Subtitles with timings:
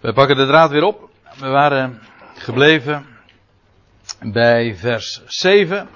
[0.00, 1.10] We pakken de draad weer op.
[1.38, 2.00] We waren
[2.34, 3.06] gebleven
[4.20, 5.88] bij vers 7.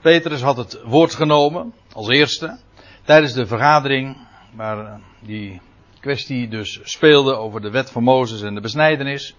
[0.00, 2.58] Petrus had het woord genomen als eerste
[3.04, 4.16] tijdens de vergadering
[4.54, 5.60] waar die
[6.00, 9.34] kwestie dus speelde over de wet van Mozes en de besnijdenis.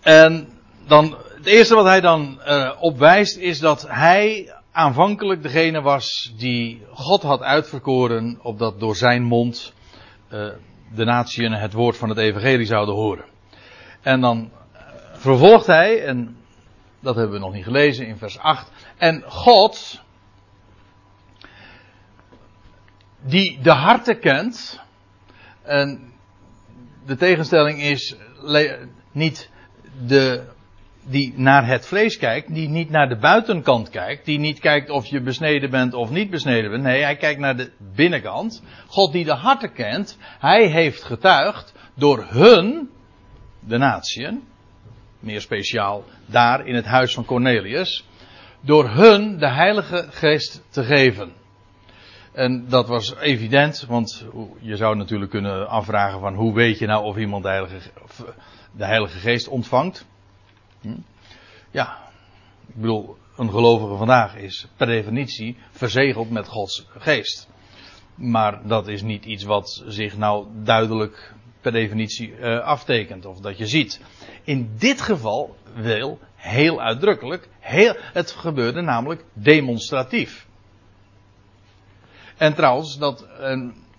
[0.00, 0.48] En
[0.86, 6.82] dan, het eerste wat hij dan uh, opwijst is dat hij aanvankelijk degene was die
[6.92, 9.72] God had uitverkoren opdat door zijn mond
[10.32, 10.48] uh,
[10.94, 13.24] de natieën het woord van het evangelie zouden horen.
[14.00, 14.50] En dan
[15.12, 16.36] vervolgt hij, en
[17.00, 20.02] dat hebben we nog niet gelezen in vers 8, en God,
[23.20, 24.80] die de harten kent,
[25.62, 26.12] en
[27.06, 28.16] de tegenstelling is
[29.12, 29.50] niet
[30.06, 30.44] de,
[31.10, 35.06] die naar het vlees kijkt, die niet naar de buitenkant kijkt, die niet kijkt of
[35.06, 36.82] je besneden bent of niet besneden bent.
[36.82, 38.62] Nee, hij kijkt naar de binnenkant.
[38.86, 42.90] God die de harten kent, hij heeft getuigd door hun,
[43.60, 44.42] de natieën,
[45.20, 48.04] meer speciaal daar in het huis van Cornelius,
[48.60, 51.32] door hun de Heilige Geest te geven.
[52.32, 54.24] En dat was evident, want
[54.60, 57.90] je zou natuurlijk kunnen afvragen van hoe weet je nou of iemand de Heilige,
[58.72, 60.06] de Heilige Geest ontvangt.
[60.80, 60.98] Hm?
[61.70, 61.98] Ja,
[62.68, 67.48] ik bedoel, een gelovige vandaag is per definitie verzegeld met Gods Geest.
[68.14, 73.58] Maar dat is niet iets wat zich nou duidelijk per definitie uh, aftekent of dat
[73.58, 74.00] je ziet.
[74.44, 77.48] In dit geval wel heel uitdrukkelijk.
[77.58, 80.46] Heel, het gebeurde namelijk demonstratief.
[82.36, 83.26] En trouwens, dat,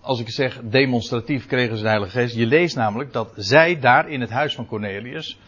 [0.00, 2.34] als ik zeg demonstratief kregen ze de Heilige Geest.
[2.34, 5.38] Je leest namelijk dat zij daar in het huis van Cornelius.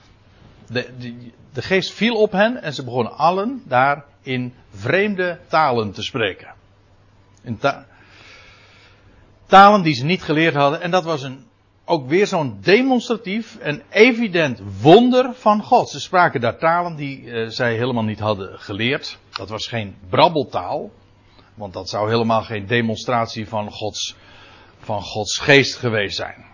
[0.69, 5.93] De, de, de geest viel op hen en ze begonnen allen daar in vreemde talen
[5.93, 6.55] te spreken.
[9.47, 10.81] Talen die ze niet geleerd hadden.
[10.81, 11.47] En dat was een,
[11.85, 15.91] ook weer zo'n demonstratief en evident wonder van God.
[15.91, 19.19] Ze spraken daar talen die uh, zij helemaal niet hadden geleerd.
[19.31, 20.91] Dat was geen brabbeltaal.
[21.55, 24.17] Want dat zou helemaal geen demonstratie van Gods,
[24.79, 26.52] van Gods geest geweest zijn.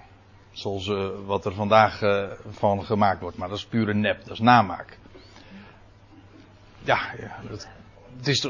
[0.58, 3.36] Zoals uh, wat er vandaag uh, van gemaakt wordt.
[3.36, 4.98] Maar dat is pure nep, dat is namaak.
[6.84, 7.68] Ja, ja dat,
[8.26, 8.46] is,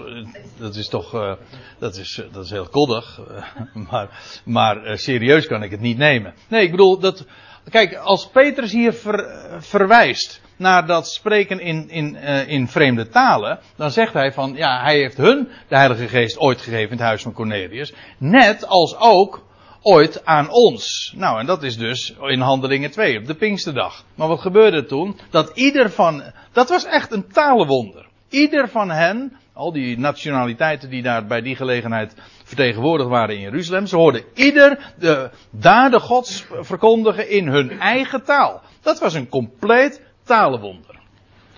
[0.59, 1.37] dat is toch,
[1.79, 3.21] dat, is, dat is heel koddig.
[3.91, 6.35] maar maar serieus kan ik het niet nemen.
[6.49, 7.27] Nee, ik bedoel, dat,
[7.71, 13.91] kijk, als Petrus hier ver, verwijst naar dat spreken in, in, in vreemde talen, dan
[13.91, 17.23] zegt hij van, ja, hij heeft hun de Heilige Geest ooit gegeven in het huis
[17.23, 19.47] van Cornelius, net als ook
[19.89, 21.13] ooit aan ons.
[21.17, 24.05] Nou, en dat is dus in Handelingen 2, op de Pinksterdag.
[24.15, 25.19] Maar wat gebeurde toen?
[25.31, 26.23] Dat ieder van,
[26.53, 28.07] dat was echt een talenwonder.
[28.29, 33.87] Ieder van hen, al die nationaliteiten die daar bij die gelegenheid vertegenwoordigd waren in Jeruzalem,
[33.87, 38.63] ze hoorden ieder de daden gods verkondigen in hun eigen taal.
[38.83, 40.99] Dat was een compleet talenwonder.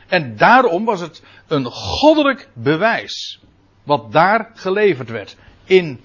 [0.08, 3.41] En daarom was het een goddelijk bewijs.
[3.84, 5.36] Wat daar geleverd werd.
[5.64, 6.00] In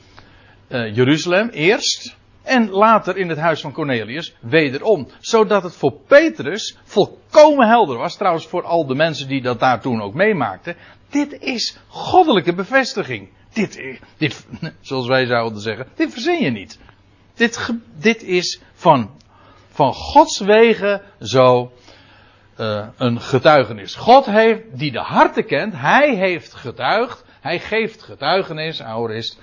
[0.70, 2.16] uh, Jeruzalem eerst.
[2.44, 5.08] En later in het huis van Cornelius wederom.
[5.20, 8.18] Zodat het voor Petrus volkomen helder was.
[8.18, 10.76] Trouwens voor al de mensen die dat daar toen ook meemaakten.
[11.10, 13.30] Dit is goddelijke bevestiging.
[13.54, 14.48] Dit, dit
[14.82, 16.80] zoals wij zouden zeggen, dit verzin je niet.
[17.34, 19.10] Dit, dit is van,
[19.70, 21.72] van Gods wegen zo
[22.60, 23.96] uh, een getuigenis.
[23.96, 29.40] God heeft, die de harten kent, hij heeft getuigd, hij geeft getuigenis, aorist,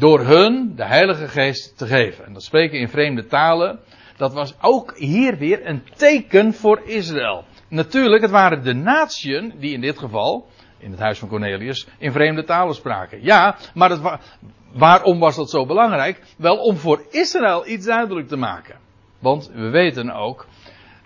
[0.00, 2.24] door hun de Heilige Geest te geven.
[2.26, 3.80] En dat spreken in vreemde talen,
[4.16, 7.44] dat was ook hier weer een teken voor Israël.
[7.68, 10.46] Natuurlijk, het waren de natieën die in dit geval,
[10.78, 13.22] in het huis van Cornelius, in vreemde talen spraken.
[13.22, 14.20] Ja, maar
[14.72, 16.22] waarom was dat zo belangrijk?
[16.38, 18.76] Wel om voor Israël iets duidelijk te maken.
[19.18, 20.46] Want we weten ook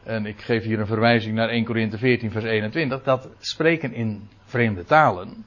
[0.05, 4.29] en ik geef hier een verwijzing naar 1 Korinthe 14 vers 21, dat spreken in
[4.45, 5.45] vreemde talen,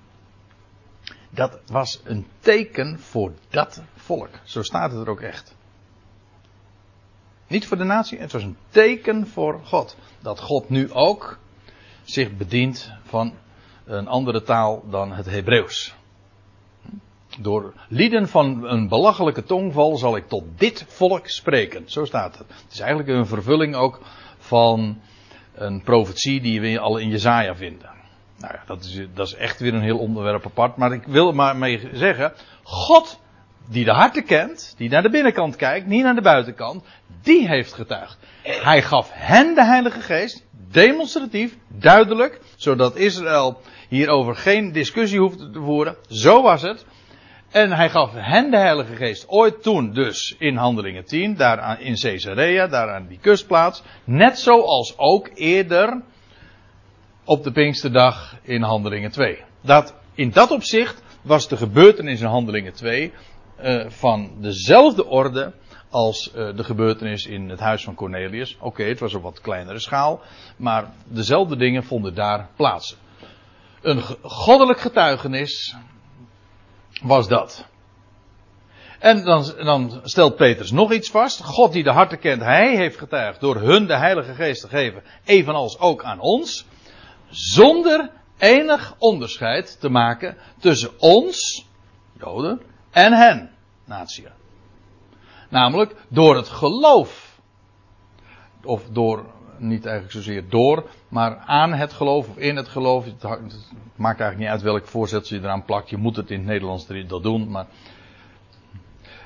[1.37, 4.29] dat was een teken voor dat volk.
[4.43, 5.55] Zo staat het er ook echt.
[7.47, 9.97] Niet voor de natie, het was een teken voor God.
[10.21, 11.39] Dat God nu ook
[12.03, 13.33] zich bedient van
[13.85, 15.95] een andere taal dan het Hebreeuws.
[17.39, 21.89] Door lieden van een belachelijke tongval zal ik tot dit volk spreken.
[21.89, 22.47] Zo staat het.
[22.47, 24.01] Het is eigenlijk een vervulling ook
[24.37, 25.01] van
[25.53, 27.96] een profetie die we al in Jezaja vinden.
[28.37, 30.77] Nou ja, dat is, dat is echt weer een heel onderwerp apart.
[30.77, 33.19] Maar ik wil maar mee zeggen, God
[33.69, 36.83] die de harten kent, die naar de binnenkant kijkt, niet naar de buitenkant,
[37.21, 38.17] die heeft getuigd.
[38.43, 45.59] Hij gaf hen de Heilige Geest, demonstratief, duidelijk, zodat Israël hierover geen discussie hoefde te
[45.59, 45.97] voeren.
[46.07, 46.85] Zo was het.
[47.51, 51.95] En hij gaf hen de Heilige Geest ooit toen dus in Handelingen 10, daar in
[51.95, 53.83] Caesarea, daar aan die kustplaats.
[54.03, 56.01] Net zoals ook eerder
[57.27, 59.43] op de Pinksterdag in Handelingen 2.
[59.61, 63.13] Dat, in dat opzicht was de gebeurtenis in Handelingen 2
[63.59, 65.53] uh, eh, van dezelfde orde
[65.89, 68.57] als uh, de gebeurtenis in het huis van Cornelius.
[68.59, 70.21] Oké, het was op wat kleinere schaal,
[70.57, 72.97] maar dezelfde dingen vonden daar plaats.
[73.81, 75.75] Een goddelijk getuigenis
[77.01, 77.67] was dat.
[78.99, 81.43] En dan, dan, stelt Petrus nog iets vast.
[81.43, 85.03] God die de harten kent, hij heeft getuigd door hun de Heilige Geest te geven,
[85.25, 86.65] evenals ook aan ons.
[87.29, 91.67] Zonder enig onderscheid te maken tussen ons,
[92.19, 93.51] Joden, en hen,
[93.85, 94.27] natie.
[95.49, 97.39] Namelijk door het geloof.
[98.63, 99.25] Of door,
[99.57, 103.05] niet eigenlijk zozeer door, maar aan het geloof of in het geloof.
[103.05, 103.23] Het
[103.95, 105.89] maakt eigenlijk niet uit welk voorzetsel je eraan plakt.
[105.89, 107.65] Je moet het in het Nederlands dat doen, maar.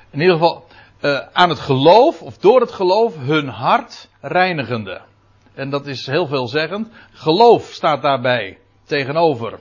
[0.10, 0.66] In ieder geval,
[1.02, 5.02] uh, aan het geloof, of door het geloof, hun hart reinigende.
[5.54, 6.90] En dat is heel veelzeggend.
[7.12, 9.60] Geloof staat daarbij tegenover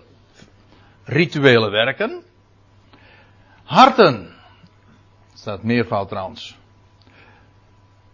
[1.04, 2.22] rituele werken.
[3.64, 4.34] Harten.
[5.34, 6.58] Staat meervoud trouwens.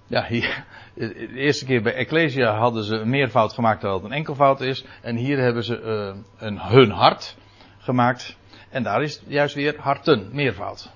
[0.07, 0.65] Ja, hier,
[0.95, 4.85] de eerste keer bij Ecclesia hadden ze een meervoud gemaakt terwijl het een enkelvoud is.
[5.03, 7.37] En hier hebben ze uh, een hun hart
[7.79, 8.37] gemaakt.
[8.71, 10.91] En daar is juist weer harten, meervoud.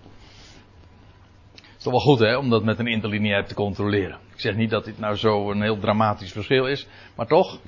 [1.81, 4.19] Is toch wel goed hè, om dat met een interlineair te controleren.
[4.33, 6.87] Ik zeg niet dat dit nou zo een heel dramatisch verschil is,
[7.17, 7.59] maar toch.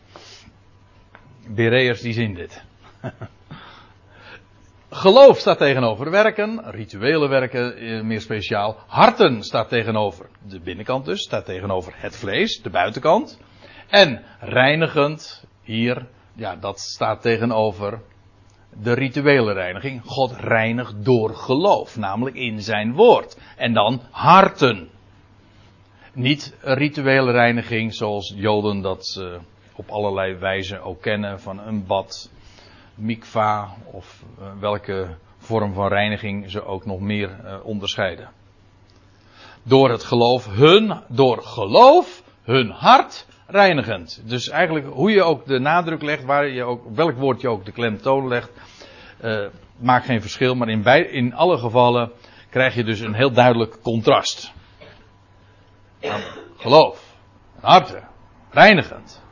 [1.49, 2.65] Bereërs die zien dit.
[4.91, 8.77] Geloof staat tegenover werken, rituele werken eh, meer speciaal.
[8.87, 13.41] Harten staat tegenover de binnenkant dus, staat tegenover het vlees, de buitenkant.
[13.89, 18.01] En reinigend, hier, ja, dat staat tegenover
[18.81, 20.03] de rituele reiniging.
[20.05, 23.41] God reinigt door geloof, namelijk in zijn woord.
[23.57, 24.89] En dan harten.
[26.13, 29.35] Niet rituele reiniging zoals Joden dat uh,
[29.77, 32.31] op allerlei wijzen ook kennen, van een bad,
[32.95, 38.31] mikva of uh, welke vorm van reiniging ze ook nog meer uh, onderscheiden.
[39.63, 44.23] Door het geloof, hun, door geloof, hun hart reinigend.
[44.25, 47.65] Dus eigenlijk hoe je ook de nadruk legt, waar je ook, welk woord je ook
[47.65, 48.51] de klemtoon legt,
[49.25, 49.47] uh,
[49.77, 50.55] maakt geen verschil.
[50.55, 52.13] Maar in, bij, in alle gevallen
[52.51, 54.53] krijg je dus een heel duidelijk contrast.
[56.57, 57.17] Geloof,
[57.61, 58.09] harten,
[58.51, 59.23] reinigend.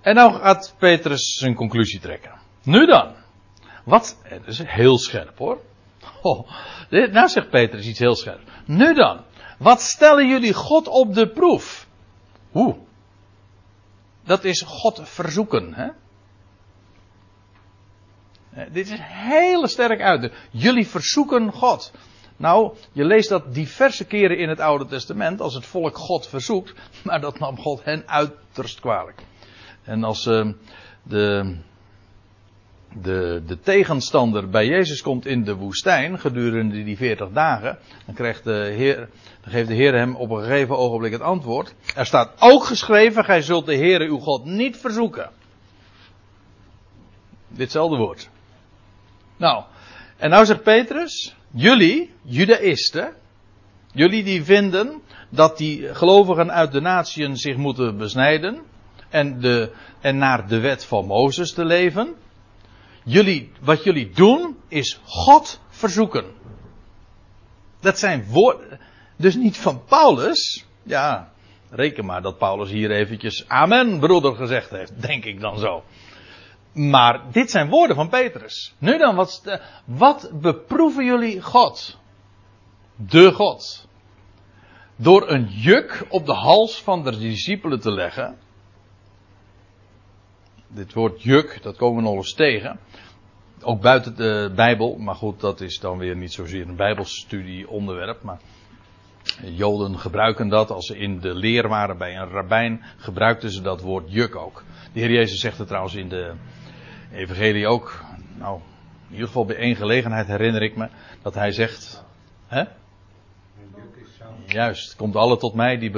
[0.00, 2.34] En nou gaat Petrus zijn conclusie trekken.
[2.62, 3.14] Nu dan.
[3.84, 4.20] Wat?
[4.22, 5.60] Het is heel scherp hoor.
[6.22, 6.48] Oh,
[6.88, 8.40] nou zegt Petrus iets heel scherp.
[8.64, 9.24] Nu dan.
[9.58, 11.86] Wat stellen jullie God op de proef?
[12.50, 12.76] Hoe?
[14.24, 15.74] Dat is God verzoeken.
[15.74, 15.88] Hè?
[18.54, 20.32] Eh, dit is hele sterk uit.
[20.50, 21.92] Jullie verzoeken God.
[22.36, 26.74] Nou, je leest dat diverse keren in het Oude Testament als het volk God verzoekt,
[27.04, 29.22] maar dat nam God hen uiterst kwalijk.
[29.82, 30.52] En als uh,
[31.02, 31.56] de,
[33.02, 38.44] de, de tegenstander bij Jezus komt in de woestijn gedurende die 40 dagen, dan, krijgt
[38.44, 38.96] de Heer,
[39.42, 41.74] dan geeft de Heer hem op een gegeven ogenblik het antwoord.
[41.94, 45.30] Er staat ook geschreven: Gij zult de Heere uw God niet verzoeken.
[47.48, 48.28] Ditzelfde woord.
[49.36, 49.64] Nou,
[50.16, 53.14] en nou zegt Petrus, jullie, judaïsten,
[53.92, 58.62] jullie die vinden dat die gelovigen uit de natieën zich moeten besnijden
[59.08, 62.14] en, de, en naar de wet van Mozes te leven.
[63.04, 66.24] Jullie, wat jullie doen is God verzoeken.
[67.80, 68.80] Dat zijn woorden,
[69.16, 70.64] dus niet van Paulus.
[70.82, 71.32] Ja,
[71.70, 75.84] reken maar dat Paulus hier eventjes amen broeder gezegd heeft, denk ik dan zo.
[76.72, 78.74] Maar dit zijn woorden van Petrus.
[78.78, 81.98] Nu dan, wat, wat beproeven jullie God?
[82.96, 83.88] De God.
[84.96, 88.38] Door een juk op de hals van de discipelen te leggen.
[90.74, 92.78] Dit woord juk, dat komen we nog eens tegen.
[93.62, 98.22] Ook buiten de Bijbel, maar goed, dat is dan weer niet zozeer een Bijbelstudie onderwerp.
[98.22, 98.38] Maar
[99.42, 103.80] Joden gebruiken dat als ze in de leer waren bij een rabbijn, gebruikten ze dat
[103.80, 104.62] woord juk ook.
[104.92, 106.32] De Heer Jezus zegt het trouwens in de
[107.12, 108.04] Evangelie ook.
[108.38, 108.60] Nou,
[109.06, 110.88] in ieder geval bij één gelegenheid herinner ik me
[111.22, 112.04] dat hij zegt.
[112.46, 112.64] Hè?
[114.46, 115.90] Juist, komt alle tot mij die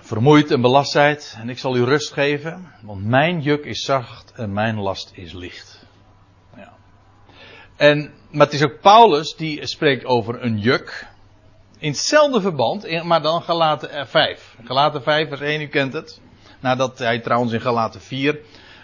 [0.00, 4.32] vermoeid en belast zijt, en ik zal u rust geven, want mijn juk is zacht
[4.32, 5.86] en mijn last is licht.
[6.56, 6.72] Ja.
[7.76, 11.06] En, maar het is ook Paulus die spreekt over een juk.
[11.78, 14.56] In hetzelfde verband, maar dan Galaten 5.
[14.64, 16.20] Galaten 5 vers 1, u kent het.
[16.60, 18.40] Nadat hij trouwens in Galaten 4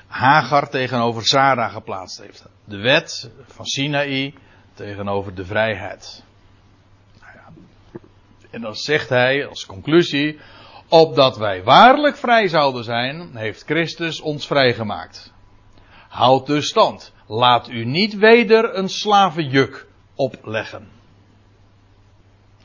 [0.08, 2.48] Hagar tegenover Sarah geplaatst heeft.
[2.64, 4.34] De wet van Sinaï
[4.74, 6.24] tegenover de vrijheid.
[7.20, 7.56] Nou.
[8.50, 10.38] En dan zegt hij als conclusie,
[10.88, 15.32] opdat wij waarlijk vrij zouden zijn, heeft Christus ons vrijgemaakt.
[16.08, 17.12] Houd dus stand.
[17.26, 20.88] Laat u niet weder een slavenjuk opleggen.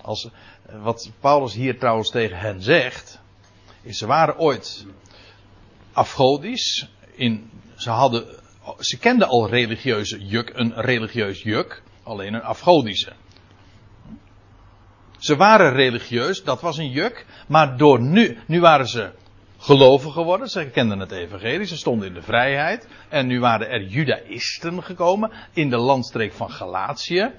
[0.01, 0.30] Als,
[0.82, 3.22] wat Paulus hier trouwens tegen hen zegt,
[3.82, 4.86] is ze waren ooit
[5.94, 6.89] afgodisch.
[7.15, 8.25] In, ze, hadden,
[8.80, 13.13] ze kenden al religieuze juk, een religieus juk, alleen een afgodische.
[15.24, 19.12] Ze waren religieus, dat was een juk, maar door nu, nu waren ze
[19.58, 23.84] gelovig geworden, ze kenden het evangelie, ze stonden in de vrijheid, en nu waren er
[23.84, 27.32] judaïsten gekomen in de landstreek van Galatië.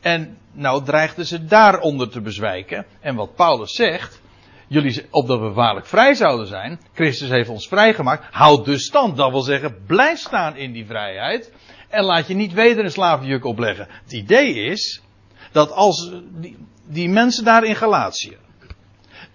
[0.00, 2.86] En nou dreigden ze daaronder te bezwijken.
[3.00, 4.20] En wat Paulus zegt,
[4.66, 9.16] jullie, opdat we waarlijk vrij zouden zijn, Christus heeft ons vrijgemaakt, houd dus stand.
[9.16, 11.52] Dat wil zeggen, blijf staan in die vrijheid.
[11.88, 13.88] En laat je niet weder een slavenjuk opleggen.
[14.02, 15.02] Het idee is,
[15.52, 16.12] dat als
[16.86, 18.36] die, mensen daar in Galatië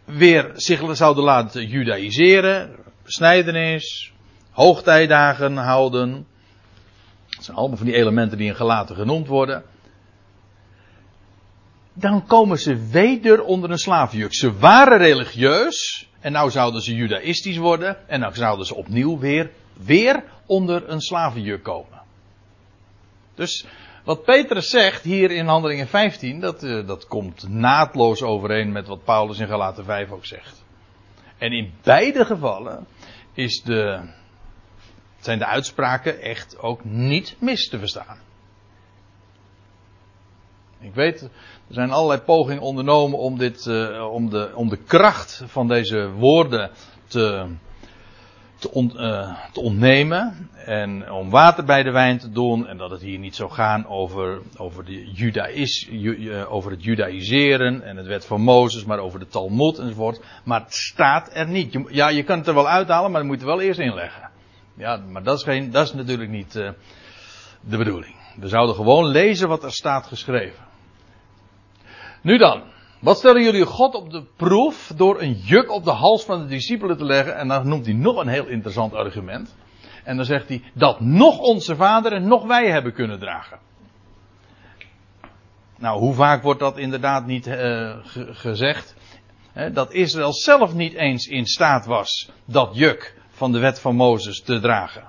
[0.05, 4.13] weer zich zouden laten judaïseren, besnijdenis,
[4.51, 6.27] hoogtijdagen houden.
[7.29, 9.63] Dat zijn allemaal van die elementen die in Galaten genoemd worden
[11.99, 14.33] dan komen ze weder onder een slavenjuk.
[14.33, 19.51] Ze waren religieus en nou zouden ze judaïstisch worden en nou zouden ze opnieuw weer,
[19.73, 22.01] weer onder een slavenjuk komen.
[23.35, 23.65] Dus
[24.07, 29.03] wat Petrus zegt hier in Handelingen 15, dat, uh, dat komt naadloos overeen met wat
[29.03, 30.65] Paulus in Galaten 5 ook zegt.
[31.37, 32.87] En in beide gevallen
[33.33, 34.09] is de,
[35.19, 38.17] zijn de uitspraken echt ook niet mis te verstaan.
[40.79, 41.29] Ik weet, er
[41.73, 46.71] zijn allerlei pogingen ondernomen om, dit, uh, om, de, om de kracht van deze woorden
[47.07, 47.55] te,
[48.59, 50.49] te, on, uh, te, ontnemen.
[50.65, 52.67] En om water bij de wijn te doen.
[52.67, 56.83] En dat het hier niet zou gaan over, over, de Judaïs, ju, uh, over het
[56.83, 60.21] judaïseren en het wet van Mozes, maar over de Talmud enzovoort.
[60.43, 61.79] Maar het staat er niet.
[61.87, 64.29] Ja, je kan het er wel uithalen, maar dan moet je wel eerst inleggen.
[64.77, 66.53] Ja, maar dat is, geen, dat is natuurlijk niet
[67.61, 68.15] de bedoeling.
[68.35, 70.65] We zouden gewoon lezen wat er staat geschreven.
[72.21, 72.63] Nu dan,
[72.99, 76.47] wat stellen jullie God op de proef door een juk op de hals van de
[76.47, 77.37] discipelen te leggen?
[77.37, 79.55] En dan noemt hij nog een heel interessant argument.
[80.03, 83.59] En dan zegt hij dat nog onze vaderen, nog wij hebben kunnen dragen.
[85.77, 87.97] Nou, hoe vaak wordt dat inderdaad niet uh,
[88.31, 88.95] gezegd?
[89.53, 93.95] He, dat Israël zelf niet eens in staat was dat juk van de wet van
[93.95, 95.03] Mozes te dragen.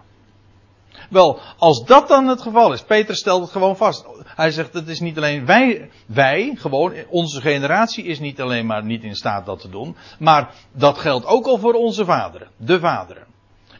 [1.10, 4.06] Wel, als dat dan het geval is, Peter stelt het gewoon vast.
[4.24, 8.84] Hij zegt, het is niet alleen wij, wij, gewoon, onze generatie is niet alleen maar
[8.84, 12.78] niet in staat dat te doen, maar dat geldt ook al voor onze vaderen, de
[12.78, 13.26] vaderen.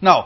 [0.01, 0.25] Nou,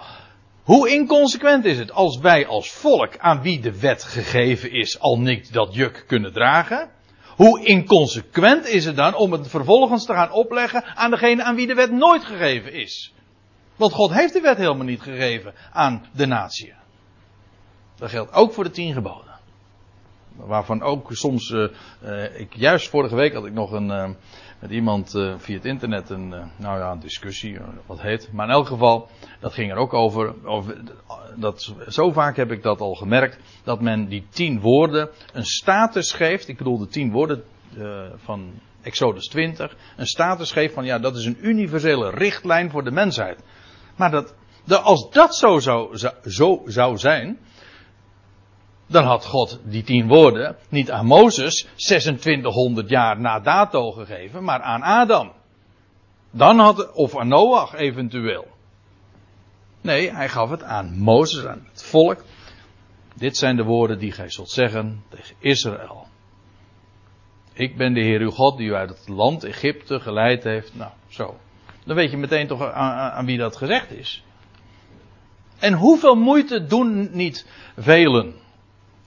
[0.62, 5.20] hoe inconsequent is het als wij als volk aan wie de wet gegeven is al
[5.20, 6.90] niet dat juk kunnen dragen?
[7.36, 11.66] Hoe inconsequent is het dan om het vervolgens te gaan opleggen aan degene aan wie
[11.66, 13.12] de wet nooit gegeven is?
[13.76, 16.72] Want God heeft de wet helemaal niet gegeven aan de natie.
[18.02, 19.38] Dat geldt ook voor de tien geboden.
[20.36, 21.68] Waarvan ook soms, uh,
[22.04, 24.10] uh, ik, juist vorige week had ik nog een, uh,
[24.58, 28.32] met iemand via het internet een, nou ja, een discussie, wat heet.
[28.32, 29.08] Maar in elk geval,
[29.40, 30.80] dat ging er ook over, over
[31.36, 36.12] dat, zo vaak heb ik dat al gemerkt, dat men die tien woorden een status
[36.12, 36.48] geeft.
[36.48, 37.44] Ik bedoel de tien woorden
[38.16, 39.76] van Exodus 20.
[39.96, 43.42] Een status geeft van, ja, dat is een universele richtlijn voor de mensheid.
[43.96, 47.38] Maar dat, dat als dat zo zou, zo zou zijn,
[48.92, 54.60] dan had God die tien woorden niet aan Mozes 2600 jaar na dato gegeven, maar
[54.60, 55.32] aan Adam.
[56.30, 58.46] Dan had, of aan Noach eventueel.
[59.80, 62.24] Nee, hij gaf het aan Mozes, aan het volk.
[63.14, 66.06] Dit zijn de woorden die gij zult zeggen tegen Israël.
[67.52, 70.74] Ik ben de Heer uw God die u uit het land Egypte geleid heeft.
[70.74, 71.36] Nou, zo.
[71.84, 74.24] Dan weet je meteen toch aan, aan wie dat gezegd is.
[75.58, 77.46] En hoeveel moeite doen niet
[77.76, 78.34] velen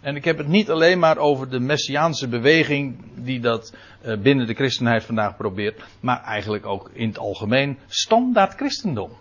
[0.05, 4.47] en ik heb het niet alleen maar over de messiaanse beweging die dat uh, binnen
[4.47, 9.11] de christenheid vandaag probeert, maar eigenlijk ook in het algemeen standaard christendom.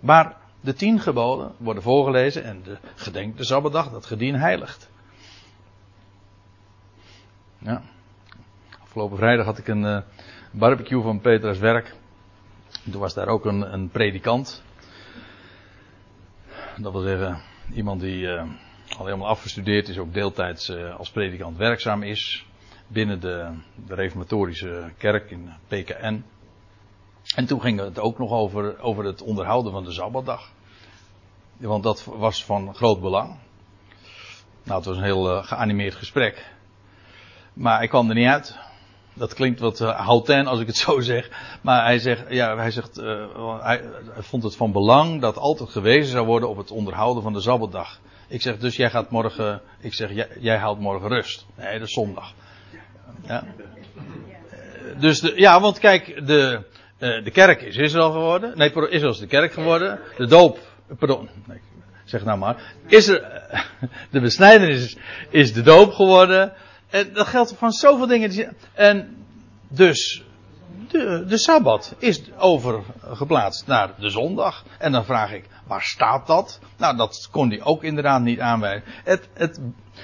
[0.00, 4.90] Waar de tien geboden worden voorgelezen en de gedenk de Sabbatdag, dat gedien heiligt.
[7.58, 7.82] Ja.
[8.82, 10.00] Afgelopen vrijdag had ik een uh,
[10.50, 11.94] barbecue van Petrus Werk.
[12.90, 14.62] Toen was daar ook een, een predikant.
[16.76, 17.40] Dat wil zeggen,
[17.74, 18.42] iemand die uh,
[18.98, 22.46] al helemaal afgestudeerd is, ook deeltijds uh, als predikant werkzaam is
[22.86, 23.50] binnen de,
[23.86, 26.24] de reformatorische kerk in PKN.
[27.34, 30.52] En toen ging het ook nog over, over het onderhouden van de Sabbatdag.
[31.56, 33.36] Want dat was van groot belang.
[34.62, 36.52] Nou, het was een heel uh, geanimeerd gesprek.
[37.52, 38.58] Maar ik kwam er niet uit.
[39.14, 41.30] Dat klinkt wat houten als ik het zo zeg.
[41.62, 42.96] Maar hij zegt, ja, hij zegt,
[43.60, 43.84] hij,
[44.18, 48.00] vond het van belang dat altijd gewezen zou worden op het onderhouden van de Sabbatdag.
[48.28, 51.46] Ik zeg, dus jij gaat morgen, ik zeg, jij, jij haalt morgen rust.
[51.56, 52.32] Nee, dat is zondag.
[53.26, 53.44] Ja.
[54.98, 56.62] Dus de, ja, want kijk, de,
[56.98, 58.58] de kerk is Israël geworden.
[58.58, 60.00] Nee, Israël is de kerk geworden.
[60.16, 60.58] De doop,
[60.98, 61.60] pardon, nee,
[62.04, 62.74] zeg nou maar.
[62.86, 63.42] Is er,
[64.10, 64.96] de besnijdenis is,
[65.30, 66.52] is de doop geworden.
[66.90, 68.56] En dat geldt van zoveel dingen.
[68.72, 69.16] En
[69.68, 70.23] dus,
[70.88, 74.64] de, de Sabbat is overgeplaatst naar de zondag.
[74.78, 76.60] En dan vraag ik, waar staat dat?
[76.76, 78.84] Nou, dat kon hij ook inderdaad niet aanwijzen.
[79.04, 79.60] Het, het,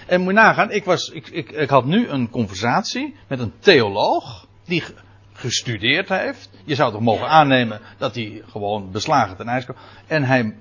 [0.06, 3.52] en moet je nagaan, ik, was, ik, ik, ik had nu een conversatie met een
[3.58, 4.48] theoloog.
[4.64, 4.84] Die
[5.32, 6.50] gestudeerd heeft.
[6.64, 9.76] Je zou toch mogen aannemen dat hij gewoon beslagen ten ijs kwam.
[10.06, 10.54] En hij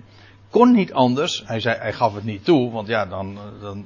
[0.49, 1.43] kon niet anders.
[1.45, 3.85] Hij, zei, hij gaf het niet toe, want ja, dan, dan,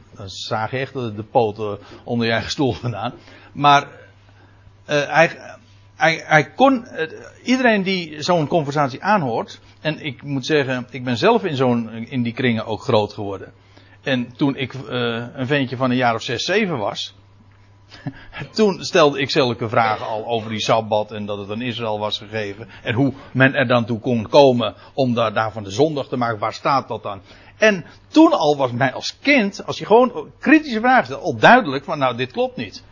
[0.70, 3.14] je echt de, poten onder je eigen stoel vandaan.
[3.54, 3.88] Maar
[4.90, 5.53] uh, hij,
[6.12, 7.10] hij, kon, uh,
[7.44, 12.24] iedereen die zo'n conversatie aanhoort, en ik moet zeggen, ik ben zelf in, zo'n, in
[12.24, 13.54] die kringen ook groot geworden.
[14.02, 14.82] En toen ik uh,
[15.34, 17.16] een ventje van een jaar of zes, zeven was,
[18.52, 22.18] Toen stelde ik zulke vragen al over die Sabbat en dat het aan Israël was
[22.18, 22.68] gegeven.
[22.84, 26.40] En hoe men er dan toe kon komen om daar, daarvan de zondag te maken.
[26.40, 27.22] Waar staat dat dan?
[27.58, 31.84] En toen al was mij als kind, als je gewoon kritische vragen stelt, al duidelijk
[31.84, 32.84] van nou dit klopt niet.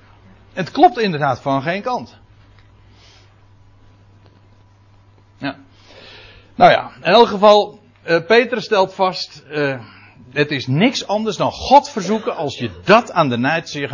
[0.54, 2.20] Het klopt inderdaad van geen kant.
[6.62, 9.80] Nou ja, in elk geval, uh, Peter stelt vast, uh,
[10.30, 13.88] het is niks anders dan God verzoeken als je dat aan de natie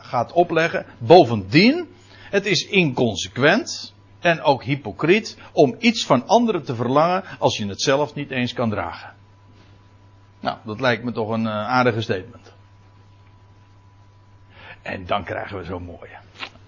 [0.00, 0.86] gaat opleggen.
[0.98, 1.88] Bovendien,
[2.30, 7.82] het is inconsequent en ook hypocriet om iets van anderen te verlangen als je het
[7.82, 9.12] zelf niet eens kan dragen.
[10.40, 12.52] Nou, dat lijkt me toch een uh, aardige statement.
[14.82, 16.18] En dan krijgen we zo'n mooie.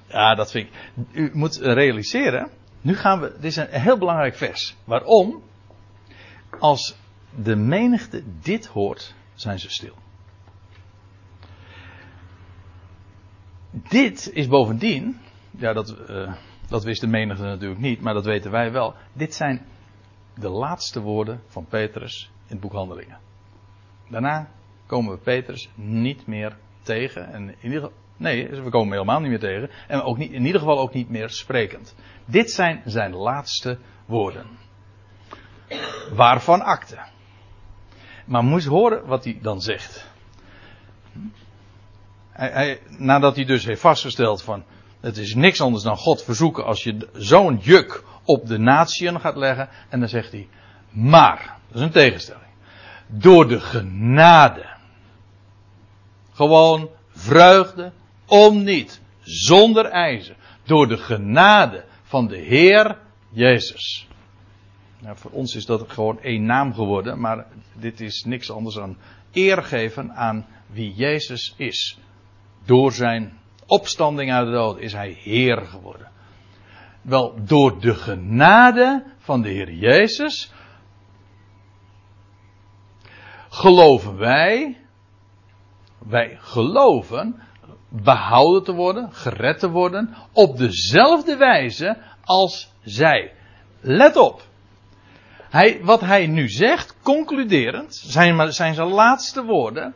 [0.06, 0.72] Ja, dat vind ik.
[1.12, 2.50] U moet realiseren.
[2.84, 3.32] Nu gaan we.
[3.32, 4.76] Dit is een heel belangrijk vers.
[4.84, 5.42] Waarom?
[6.58, 6.96] Als
[7.36, 9.94] de menigte dit hoort, zijn ze stil.
[13.70, 16.34] Dit is bovendien, ja, dat, uh,
[16.68, 18.94] dat wist de menigte natuurlijk niet, maar dat weten wij wel.
[19.12, 19.66] Dit zijn
[20.34, 23.18] de laatste woorden van Petrus in het boek Handelingen.
[24.08, 24.48] Daarna
[24.86, 27.32] komen we Petrus niet meer tegen.
[27.32, 29.70] En in ieder geval, nee, we komen helemaal niet meer tegen.
[29.88, 31.94] En ook niet, in ieder geval ook niet meer sprekend.
[32.24, 34.46] Dit zijn zijn laatste woorden.
[36.12, 36.98] Waarvan akte.
[38.24, 40.12] Maar moest horen wat hij dan zegt.
[42.30, 44.64] Hij, hij, nadat hij dus heeft vastgesteld van
[45.00, 49.36] het is niks anders dan God verzoeken als je zo'n juk op de natieën gaat
[49.36, 49.68] leggen.
[49.88, 50.48] En dan zegt hij,
[50.90, 52.44] maar, dat is een tegenstelling.
[53.06, 54.66] Door de genade.
[56.32, 57.92] Gewoon vreugde
[58.26, 59.00] om niet.
[59.20, 60.36] Zonder eisen.
[60.64, 62.98] Door de genade van de Heer
[63.30, 64.08] Jezus.
[65.00, 68.96] Nou, voor ons is dat gewoon één naam geworden, maar dit is niks anders dan
[69.32, 71.98] eer geven aan wie Jezus is.
[72.64, 76.10] Door zijn opstanding uit de dood is hij Heer geworden.
[77.02, 80.52] Wel, door de genade van de Heer Jezus
[83.48, 84.78] geloven wij,
[85.98, 87.42] wij geloven
[88.02, 93.32] behouden te worden, gered te worden, op dezelfde wijze als zij.
[93.80, 94.42] Let op.
[95.50, 99.94] Hij, wat hij nu zegt, concluderend, zijn, zijn zijn laatste woorden.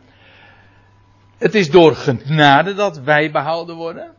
[1.39, 4.15] Het is door genade dat wij behouden worden.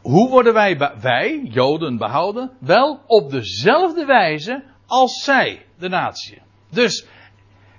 [0.00, 2.50] Hoe worden wij, wij, Joden, behouden?
[2.60, 6.42] Wel op dezelfde wijze als zij, de natie.
[6.70, 7.06] Dus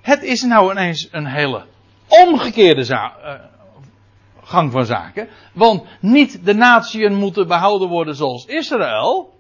[0.02, 1.66] het is nou ineens een hele
[2.08, 3.34] omgekeerde uh,
[4.44, 5.30] gang van zaken.
[5.54, 9.34] Want niet de natieën moeten behouden worden zoals Israël.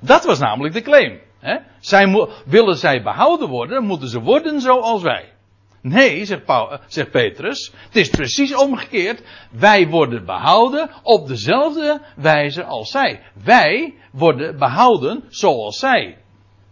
[0.00, 1.20] Dat was namelijk de claim.
[1.38, 1.56] Hè?
[1.80, 5.32] Zij willen zij behouden worden, moeten ze worden zoals wij.
[5.80, 9.22] Nee, zegt, eh, zegt Petrus, het is precies omgekeerd.
[9.50, 13.22] Wij worden behouden op dezelfde wijze als zij.
[13.44, 16.18] Wij worden behouden zoals zij.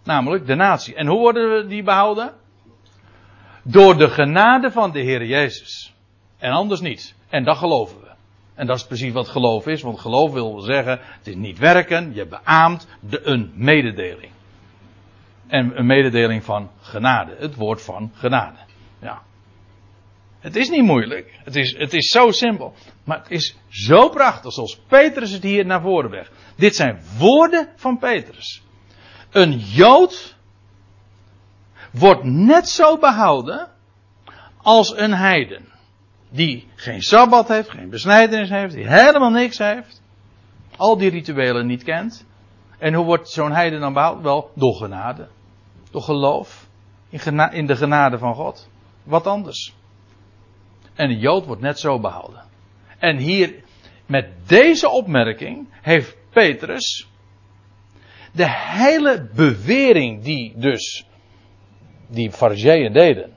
[0.05, 0.95] Namelijk de natie.
[0.95, 2.33] En hoe worden we die behouden?
[3.63, 5.96] Door de genade van de Heer Jezus.
[6.39, 7.15] En anders niet.
[7.29, 8.07] En dat geloven we.
[8.55, 12.15] En dat is precies wat geloof is, want geloof wil zeggen, het is niet werken,
[12.15, 14.33] je beaamt de, een mededeling.
[15.47, 18.59] En een mededeling van genade, het woord van genade.
[19.01, 19.23] Ja.
[20.39, 24.53] Het is niet moeilijk, het is, het is zo simpel, maar het is zo prachtig
[24.53, 26.31] zoals Petrus het hier naar voren brengt.
[26.57, 28.63] Dit zijn woorden van Petrus.
[29.31, 30.37] Een Jood
[31.93, 33.69] wordt net zo behouden
[34.63, 35.75] als een heiden.
[36.37, 40.03] Die geen sabbat heeft, geen besnijdenis heeft, die helemaal niks heeft.
[40.77, 42.27] Al die rituelen niet kent.
[42.79, 44.25] En hoe wordt zo'n heiden dan behouden?
[44.25, 45.29] Wel, door genade.
[45.91, 46.69] Door geloof.
[47.09, 48.69] In, in de genade van God.
[49.03, 49.75] Wat anders.
[50.95, 52.45] En de Jood wordt net zo behouden.
[52.99, 53.55] En hier,
[54.07, 57.09] met deze opmerking, heeft Petrus
[58.33, 61.07] de hele bewering die dus
[62.09, 63.33] die fariseeën deden.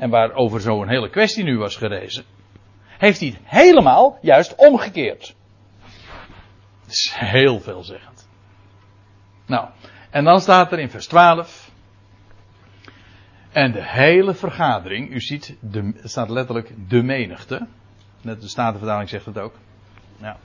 [0.00, 2.24] En waarover zo'n hele kwestie nu was gerezen.
[2.98, 5.34] Heeft hij helemaal juist omgekeerd.
[6.80, 8.28] Dat is heel veelzeggend.
[9.46, 9.68] Nou,
[10.10, 11.70] en dan staat er in vers 12.
[13.52, 17.66] En de hele vergadering, u ziet, de, staat letterlijk de menigte.
[18.22, 19.54] Net de Statenvertaling zegt het ook.
[20.16, 20.36] Ja.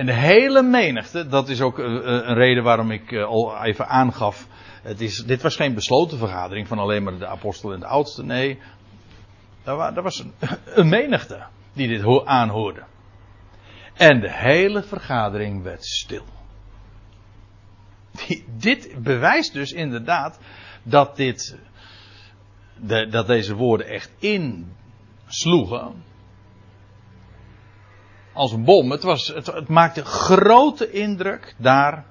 [0.00, 3.64] En de hele menigte, dat is ook eh, eh, een reden waarom ik eh, al
[3.64, 4.46] even aangaf.
[4.82, 8.24] Het is, dit was geen besloten vergadering van alleen maar de apostel en de oudste.
[8.24, 8.58] Nee,
[9.64, 10.32] er was een,
[10.80, 12.82] een menigte die dit aanhoorde.
[13.94, 16.24] En de hele vergadering werd stil.
[18.56, 20.38] dit bewijst dus inderdaad
[20.82, 21.58] dat, dit,
[23.10, 26.04] dat deze woorden echt insloegen.
[28.32, 28.90] Als een bom.
[28.90, 32.04] Het, was, het, het maakte grote indruk daar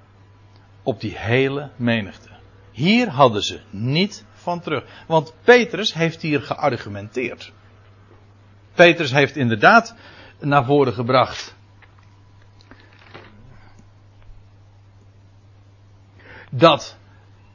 [0.84, 2.29] op die hele menigte.
[2.71, 4.84] Hier hadden ze niet van terug.
[5.08, 7.53] Want Petrus heeft hier geargumenteerd.
[8.73, 9.95] Petrus heeft inderdaad
[10.39, 11.55] naar voren gebracht
[16.51, 16.97] dat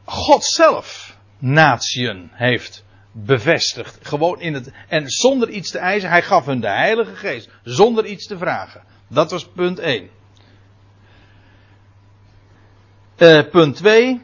[0.05, 3.98] God zelf natieën heeft bevestigd.
[4.03, 7.50] Gewoon in het, en zonder iets te eisen, hij gaf hun de Heilige Geest.
[7.62, 8.83] Zonder iets te vragen.
[9.09, 10.09] Dat was punt 1.
[13.18, 14.22] Uh, eh, punt 2.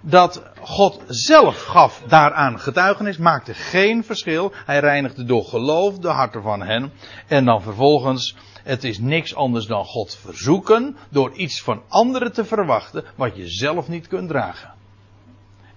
[0.00, 4.52] Dat God zelf gaf daaraan getuigenis, maakte geen verschil.
[4.66, 6.92] Hij reinigde door geloof de harten van hen.
[7.26, 12.44] En dan vervolgens het is niks anders dan God verzoeken door iets van anderen te
[12.44, 14.75] verwachten wat je zelf niet kunt dragen.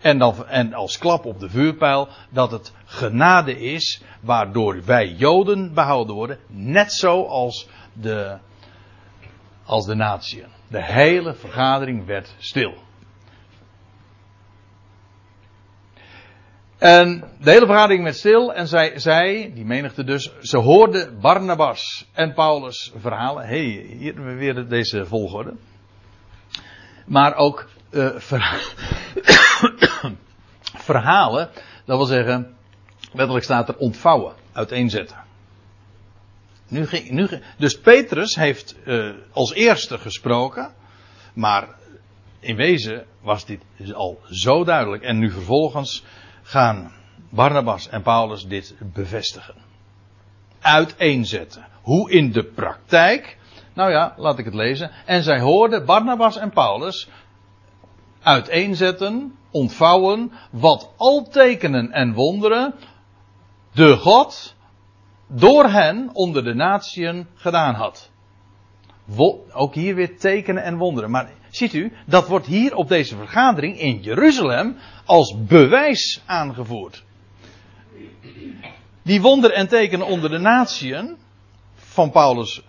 [0.01, 5.73] En, dan, en als klap op de vuurpijl dat het genade is waardoor wij Joden
[5.73, 8.37] behouden worden, net zo als de,
[9.65, 10.47] als de natieën.
[10.67, 12.73] De hele vergadering werd stil.
[16.77, 22.09] En de hele vergadering werd stil en zij, zij, die menigte dus, ze hoorden Barnabas
[22.13, 23.47] en Paulus verhalen.
[23.47, 25.53] Hé, hey, hier hebben we weer deze volgorde.
[27.05, 28.19] Maar ook uh,
[30.87, 31.49] verhalen,
[31.85, 32.55] dat wil zeggen,
[33.11, 35.17] letterlijk staat er ontvouwen, uiteenzetten.
[36.67, 40.73] Nu ging, nu dus Petrus heeft uh, als eerste gesproken,
[41.33, 41.67] maar
[42.39, 43.61] in wezen was dit
[43.93, 45.03] al zo duidelijk.
[45.03, 46.03] En nu vervolgens
[46.41, 46.91] gaan
[47.29, 49.55] Barnabas en Paulus dit bevestigen.
[50.59, 51.67] Uiteenzetten.
[51.81, 53.37] Hoe in de praktijk.
[53.73, 54.91] Nou ja, laat ik het lezen.
[55.05, 57.07] En zij hoorden Barnabas en Paulus
[58.21, 62.73] uiteenzetten, ontvouwen, wat al tekenen en wonderen
[63.73, 64.55] de God
[65.27, 68.11] door hen onder de natieën gedaan had.
[69.51, 71.11] Ook hier weer tekenen en wonderen.
[71.11, 77.03] Maar ziet u, dat wordt hier op deze vergadering in Jeruzalem als bewijs aangevoerd.
[79.01, 81.17] Die wonder en tekenen onder de natieën
[81.75, 82.61] van Paulus,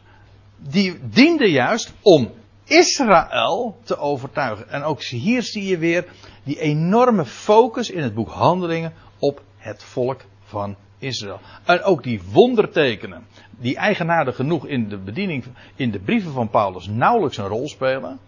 [0.57, 2.31] die dienden juist om
[2.71, 4.69] Israël te overtuigen.
[4.69, 6.05] En ook hier zie je weer
[6.43, 11.41] die enorme focus in het boek Handelingen op het volk van Israël.
[11.65, 15.45] En ook die wondertekenen, die eigenaardig genoeg in de bediening,
[15.77, 18.19] in de brieven van Paulus nauwelijks een rol spelen.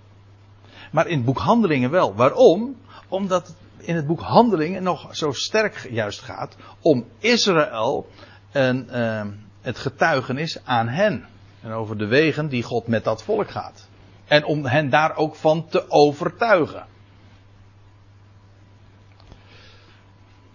[0.91, 2.15] Maar in het boek Handelingen wel.
[2.15, 2.77] Waarom?
[3.09, 8.09] Omdat het in het boek Handelingen nog zo sterk juist gaat om Israël
[8.51, 9.27] en uh,
[9.61, 11.27] het getuigenis aan hen.
[11.61, 13.91] En over de wegen die God met dat volk gaat.
[14.33, 16.87] En om hen daar ook van te overtuigen.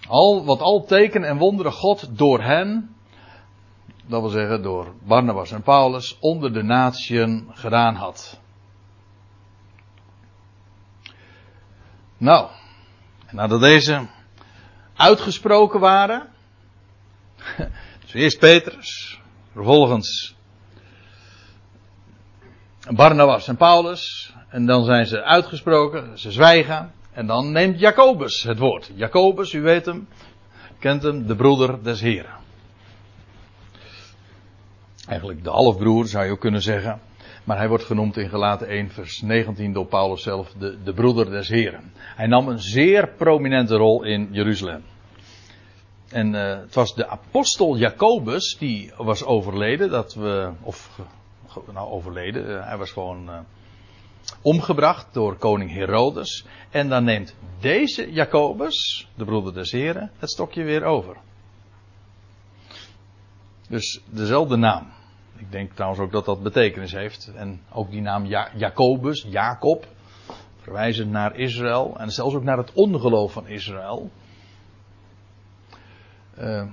[0.07, 2.95] Al, wat al tekenen en wonderen God door hen,
[4.05, 8.39] dat wil zeggen door Barnabas en Paulus, onder de natieën gedaan had.
[12.17, 12.49] Nou,
[13.31, 14.07] nadat deze
[14.95, 16.29] uitgesproken waren,
[18.01, 20.36] dus eerst Petrus, vervolgens
[22.89, 28.59] Barnabas en Paulus, en dan zijn ze uitgesproken, ze zwijgen, en dan neemt Jacobus het
[28.59, 28.91] woord.
[28.95, 30.07] Jacobus, u weet hem,
[30.79, 32.35] kent hem, de broeder des Heren.
[35.07, 37.01] Eigenlijk de halfbroer zou je ook kunnen zeggen.
[37.43, 41.29] Maar hij wordt genoemd in Gelaten 1 vers 19 door Paulus zelf de, de broeder
[41.29, 41.91] des Heren.
[41.95, 44.83] Hij nam een zeer prominente rol in Jeruzalem.
[46.09, 49.89] En uh, het was de apostel Jacobus die was overleden.
[49.89, 50.99] Dat we, of
[51.73, 53.39] nou overleden, uh, hij was gewoon uh,
[54.41, 56.45] omgebracht door koning Herodes.
[56.69, 61.17] En dan neemt deze Jacobus, de broeder des Heren, het stokje weer over.
[63.69, 64.87] Dus dezelfde naam.
[65.37, 67.31] Ik denk trouwens ook dat dat betekenis heeft.
[67.35, 69.87] En ook die naam ja Jacobus, Jacob,
[70.61, 71.95] verwijzend naar Israël.
[71.97, 74.11] En zelfs ook naar het ongeloof van Israël.
[76.39, 76.67] Uh,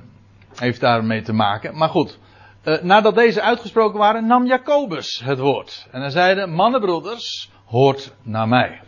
[0.55, 1.77] heeft daarmee te maken.
[1.77, 2.19] Maar goed,
[2.65, 5.87] uh, nadat deze uitgesproken waren, nam Jacobus het woord.
[5.91, 8.81] En hij zeide, mannenbroeders, hoort naar mij.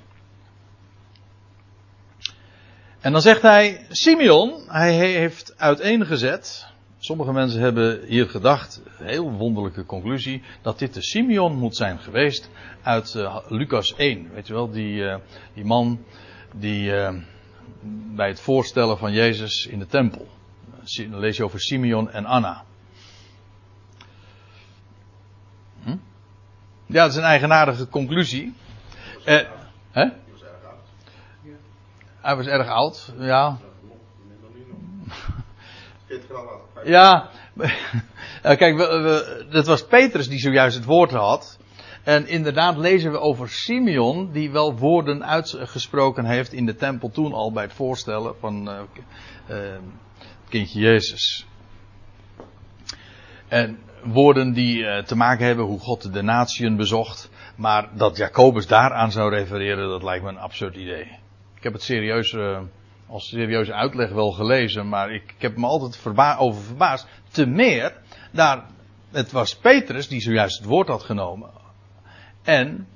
[3.00, 6.66] En dan zegt hij, Simeon, hij heeft uiteengezet.
[6.98, 12.50] Sommige mensen hebben hier gedacht, heel wonderlijke conclusie, dat dit de Simeon moet zijn geweest
[12.82, 14.30] uit uh, Lucas 1.
[14.34, 15.16] Weet je wel, die, uh,
[15.54, 16.04] die man
[16.54, 16.92] die
[18.14, 20.26] bij het voorstellen van Jezus in de tempel.
[20.96, 22.64] Dan lees je over Simeon en Anna.
[25.86, 25.96] Hm?
[26.86, 28.54] Ja, dat is een eigenaardige conclusie.
[29.24, 29.48] Eh,
[29.90, 30.08] hè?
[32.20, 33.58] Hij was erg oud, ja.
[36.84, 37.30] Ja,
[38.42, 41.58] kijk, we, dat was Petrus die zojuist het woord had.
[42.02, 47.32] En inderdaad lezen we over Simeon, die wel woorden uitgesproken heeft in de tempel toen
[47.32, 48.80] al bij het voorstellen van uh,
[49.50, 49.56] uh,
[50.18, 51.46] het kindje Jezus.
[53.48, 57.30] En woorden die uh, te maken hebben hoe God de natieën bezocht.
[57.56, 61.18] Maar dat Jacobus daaraan zou refereren, dat lijkt me een absurd idee.
[61.56, 62.36] Ik heb het serieus
[63.06, 66.06] als serieuze uitleg wel gelezen, maar ik, heb me altijd
[66.38, 67.06] over verbaasd.
[67.30, 67.96] Te meer,
[68.32, 68.64] daar,
[69.10, 71.50] het was Petrus die zojuist het woord had genomen.
[72.42, 72.86] En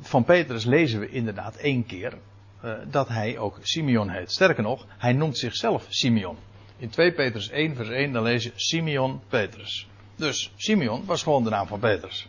[0.00, 2.18] van Petrus lezen we inderdaad één keer
[2.64, 4.32] uh, dat hij ook Simeon heet.
[4.32, 6.36] Sterker nog, hij noemt zichzelf Simeon.
[6.80, 9.86] In 2 Petrus 1 vers 1 dan lees je Simeon Petrus.
[10.16, 12.28] Dus Simeon was gewoon de naam van Petrus.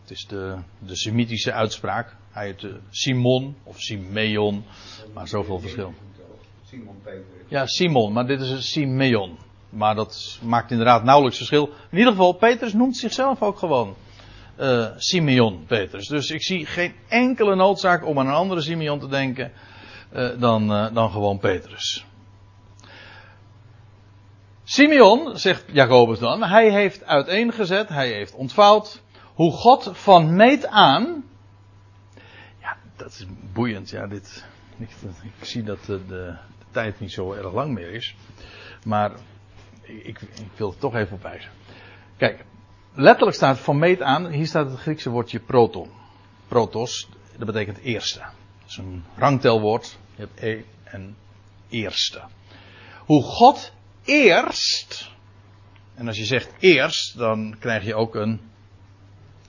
[0.00, 2.16] Het is de, de Semitische uitspraak.
[2.30, 4.64] Hij heet Simon of Simeon,
[5.14, 5.94] maar zoveel verschil.
[6.64, 6.96] Simon.
[7.48, 9.38] Ja, Simon, maar dit is een Simeon.
[9.70, 11.70] Maar dat maakt inderdaad nauwelijks verschil.
[11.90, 13.96] In ieder geval, Petrus noemt zichzelf ook gewoon
[14.60, 16.06] uh, Simeon Petrus.
[16.08, 19.52] Dus ik zie geen enkele noodzaak om aan een andere Simeon te denken
[20.12, 22.04] uh, dan, uh, dan gewoon Petrus.
[24.64, 29.02] Simeon, zegt Jacobus dan, hij heeft uiteengezet, hij heeft ontvouwd
[29.34, 31.24] hoe God van meet aan.
[32.60, 33.90] Ja, dat is boeiend.
[33.90, 34.46] Ja, dit,
[34.78, 34.88] ik,
[35.40, 36.36] zie dat de, de,
[36.70, 38.14] tijd niet zo erg lang meer is.
[38.84, 39.12] Maar
[39.82, 41.50] ik, ik wil het toch even op wijzen.
[42.16, 42.44] Kijk,
[42.94, 45.90] letterlijk staat van meet aan, hier staat het Griekse woordje proton.
[46.48, 48.18] Protos, dat betekent eerste.
[48.18, 49.98] Dat is een rangtelwoord.
[50.14, 51.16] Je hebt e en
[51.68, 52.22] eerste.
[52.98, 53.72] Hoe God
[54.10, 55.10] eerst,
[55.94, 58.40] en als je zegt eerst, dan krijg je ook een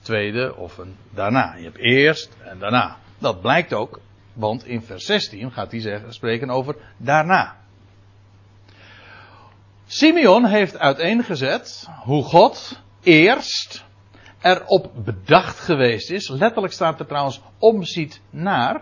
[0.02, 1.54] tweede of een daarna.
[1.56, 2.96] Je hebt eerst en daarna.
[3.18, 4.00] Dat blijkt ook,
[4.32, 7.56] want in vers 16 gaat hij zeggen, spreken over daarna.
[9.86, 13.84] Simeon heeft uiteengezet hoe God eerst
[14.40, 16.28] erop bedacht geweest is.
[16.28, 18.80] Letterlijk staat er trouwens omziet naar.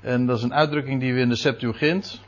[0.00, 2.20] En dat is een uitdrukking die we in de Septuagint,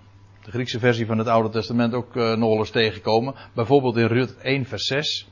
[0.48, 3.34] de Griekse versie van het Oude Testament, ook uh, eens tegenkomen.
[3.54, 5.28] Bijvoorbeeld in Rut 1 vers 6.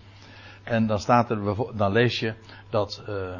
[0.62, 2.35] En dan staat er, dan lees je
[2.70, 3.38] dat uh,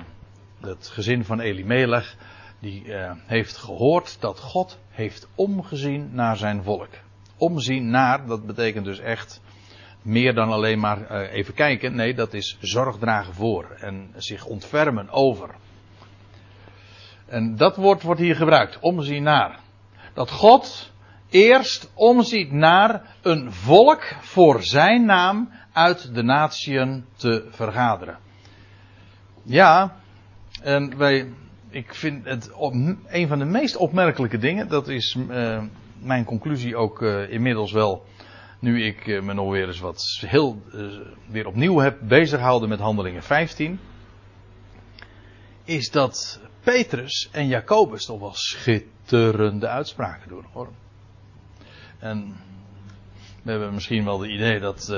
[0.61, 2.17] het gezin van Elimelech,
[2.61, 6.91] die uh, heeft gehoord dat God heeft omgezien naar zijn volk.
[7.37, 9.41] Omzien naar, dat betekent dus echt
[10.03, 11.95] meer dan alleen maar even kijken.
[11.95, 15.55] Nee, dat is zorg dragen voor en zich ontfermen over.
[17.27, 19.61] En dat woord wordt hier gebruikt, omzien naar.
[20.15, 20.95] Dat God
[21.31, 28.19] eerst omziet naar een volk voor zijn naam uit de natieën te vergaderen.
[29.43, 29.97] Ja,
[30.63, 31.33] en wij,
[31.71, 32.51] ik vind het
[33.07, 35.63] een van de meest opmerkelijke dingen, dat is uh,
[35.99, 38.05] mijn conclusie ook uh, inmiddels wel,
[38.61, 40.63] nu ik uh, me nog weer eens wat heel,
[41.29, 43.79] weer opnieuw heb bezighouden met handelingen 15,
[45.65, 50.69] is dat Petrus en Jacobus toch wel schitterende uitspraken doen hoor.
[51.99, 52.37] En
[53.43, 54.91] we hebben misschien wel de idee dat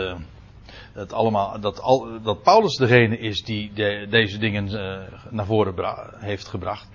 [0.94, 6.14] dat, allemaal, dat, al, dat Paulus degene is die de, deze dingen uh, naar voren
[6.18, 6.88] heeft gebracht.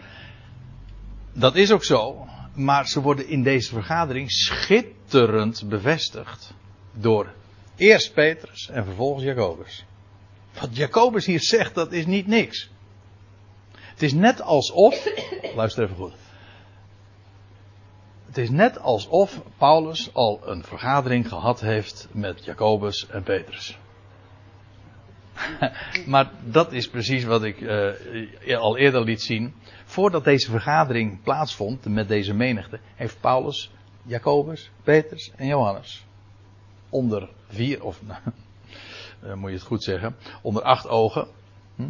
[1.34, 6.54] Dat is ook zo, maar ze worden in deze vergadering schitterend bevestigd
[6.94, 7.34] door
[7.76, 9.86] eerst Petrus en vervolgens Jacobus.
[10.60, 12.70] Wat Jacobus hier zegt, dat is niet niks.
[13.72, 15.08] Het is net alsof,
[15.56, 16.14] luister even goed.
[18.34, 23.78] Het is net alsof Paulus al een vergadering gehad heeft met Jacobus en Petrus.
[26.06, 29.54] maar dat is precies wat ik uh, al eerder liet zien.
[29.84, 33.72] Voordat deze vergadering plaatsvond met deze menigte, heeft Paulus
[34.04, 36.06] Jacobus, Petrus en Johannes
[36.90, 38.02] onder vier, of
[39.24, 41.28] uh, moet je het goed zeggen, onder acht ogen.
[41.76, 41.84] Hm?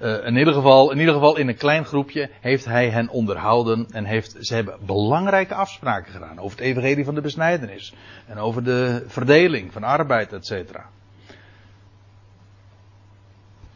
[0.00, 3.86] Uh, in, ieder geval, in ieder geval in een klein groepje heeft hij hen onderhouden
[3.90, 7.94] en heeft, ze hebben belangrijke afspraken gedaan over het evangelie van de besnijdenis
[8.26, 10.88] en over de verdeling van arbeid, et cetera.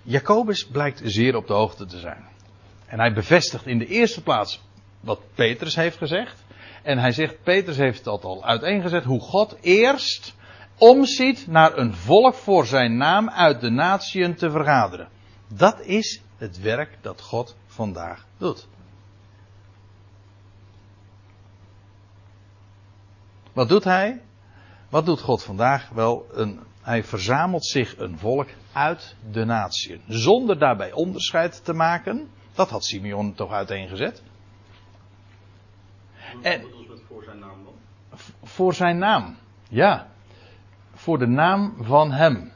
[0.02, 2.24] Jacobus blijkt zeer op de hoogte te zijn.
[2.86, 4.62] En hij bevestigt in de eerste plaats
[5.00, 6.44] wat Petrus heeft gezegd.
[6.82, 10.34] En hij zegt, Petrus heeft dat al uiteengezet, hoe God eerst
[10.78, 15.08] omziet naar een volk voor zijn naam uit de natieën te vergaderen.
[15.48, 18.68] Dat is het werk dat God vandaag doet.
[23.52, 24.22] Wat doet hij?
[24.88, 25.88] Wat doet God vandaag?
[25.88, 30.00] Wel, een, hij verzamelt zich een volk uit de natieën.
[30.06, 32.30] Zonder daarbij onderscheid te maken.
[32.54, 34.22] Dat had Simeon toch uiteengezet.
[36.42, 36.64] En,
[37.08, 37.74] voor zijn naam dan?
[38.42, 39.36] Voor zijn naam,
[39.68, 40.08] ja.
[41.08, 42.52] Voor de naam van hem.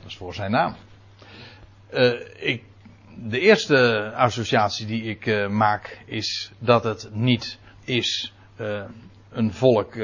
[0.00, 0.74] Dat is voor zijn naam.
[1.92, 2.64] Uh, ik,
[3.16, 8.84] de eerste associatie die ik uh, maak is dat het niet is uh,
[9.30, 9.94] een volk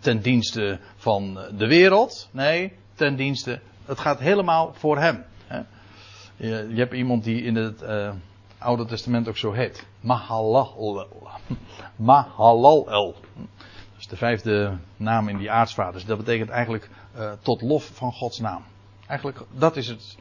[0.00, 2.28] ten dienste van de wereld.
[2.32, 3.60] Nee, ten dienste.
[3.84, 5.24] Het gaat helemaal voor hem.
[6.36, 8.12] Je, hebt iemand die in het uh,
[8.58, 9.86] Oude Testament ook zo heet.
[10.00, 11.06] Mahalal.
[11.96, 12.84] Mahalal.
[12.84, 13.14] Dat
[13.98, 16.04] is de vijfde naam in die aartsvaders.
[16.04, 18.62] Dat betekent eigenlijk uh, tot lof van Gods naam.
[19.06, 20.16] Eigenlijk, dat is het.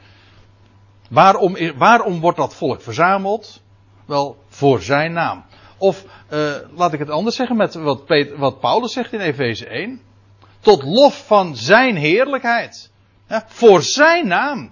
[1.10, 3.62] Waarom, waarom wordt dat volk verzameld?
[4.06, 5.44] Wel, voor zijn naam.
[5.78, 8.04] Of, uh, laat ik het anders zeggen met wat,
[8.36, 10.02] wat Paulus zegt in Efeze 1
[10.60, 12.92] tot lof van zijn heerlijkheid.
[13.28, 14.72] Ja, voor zijn naam.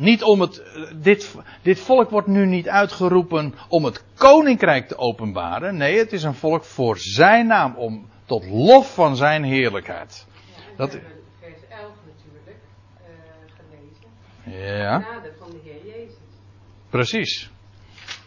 [0.00, 0.62] Niet om het,
[0.96, 5.76] dit, dit volk wordt nu niet uitgeroepen om het koninkrijk te openbaren.
[5.76, 10.26] Nee, het is een volk voor zijn naam, om, tot lof van zijn heerlijkheid.
[10.56, 11.02] Ja, dat vers
[11.68, 12.56] 11 natuurlijk
[13.00, 13.08] uh,
[13.56, 14.74] gelezen.
[14.74, 15.00] Ja.
[15.00, 16.16] Genade van de Heer Jezus.
[16.90, 17.50] Precies.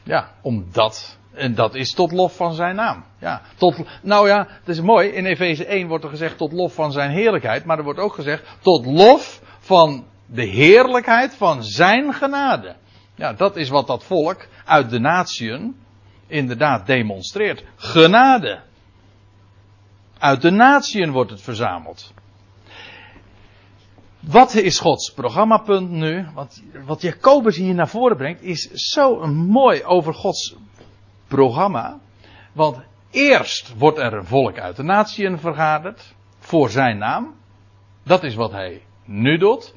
[0.04, 3.06] Ja, omdat en dat is tot lof van zijn naam.
[3.20, 5.10] Ja, tot, nou ja, het is mooi.
[5.10, 7.66] In Efeze 1 wordt er gezegd tot lof van zijn heerlijkheid.
[7.66, 12.76] Maar er wordt ook gezegd tot lof van de heerlijkheid van zijn genade.
[13.16, 15.76] Ja, dat is wat dat volk uit de natieën
[16.28, 17.64] inderdaad demonstreert.
[17.76, 18.62] Genade.
[20.18, 22.14] Uit de natieën wordt het verzameld.
[24.20, 26.28] Wat is Gods programmapunt nu?
[26.34, 30.56] Wat, wat Jacobus hier naar voren brengt, is zo mooi over Gods
[31.28, 32.00] programma.
[32.54, 32.78] Want
[33.12, 36.16] eerst wordt er een volk uit de natieën vergaderd.
[36.40, 37.36] Voor zijn naam.
[38.04, 39.74] Dat is wat hij nu doet.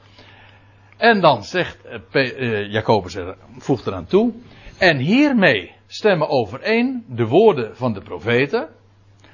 [0.97, 1.79] En dan zegt
[2.13, 4.33] uh, Jacobus er, voegt eraan toe.
[4.79, 8.69] En hiermee stemmen overeen de woorden van de profeten.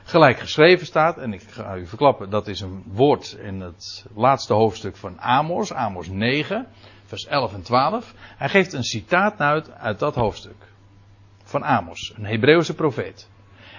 [0.04, 4.54] Gelijk geschreven staat, en ik ga u verklappen, dat is een woord in het laatste
[4.54, 6.66] hoofdstuk van Amos, Amos 9,
[7.04, 8.14] vers 11 en 12.
[8.16, 10.56] Hij geeft een citaat uit, uit dat hoofdstuk
[11.42, 13.28] van Amos, een Hebreeuwse profeet.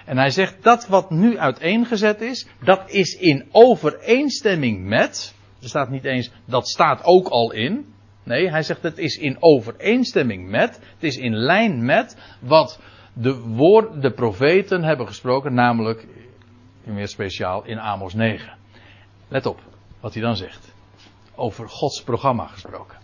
[0.04, 5.34] En hij zegt dat wat nu uiteengezet is, dat is in overeenstemming met.
[5.64, 7.94] Er staat niet eens, dat staat ook al in.
[8.22, 12.80] Nee, hij zegt het is in overeenstemming met, het is in lijn met wat
[13.12, 16.06] de woord, de profeten hebben gesproken, namelijk,
[16.84, 18.56] meer speciaal, in Amos 9.
[19.28, 19.60] Let op
[20.00, 20.74] wat hij dan zegt.
[21.34, 22.98] Over Gods programma gesproken.